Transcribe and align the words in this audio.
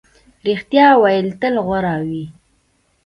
رښتیا 0.47 0.87
ویل 1.01 1.27
تل 1.41 1.55
غوره 1.65 1.95
وي. 2.07 2.25